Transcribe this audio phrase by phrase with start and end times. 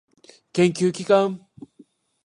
[0.51, 1.45] 研究機関